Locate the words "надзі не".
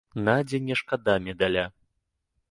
0.27-0.77